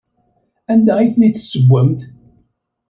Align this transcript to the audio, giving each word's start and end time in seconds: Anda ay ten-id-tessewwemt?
Anda 0.71 0.93
ay 0.97 1.09
ten-id-tessewwemt? 1.13 1.99